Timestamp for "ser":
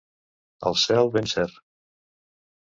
1.35-1.47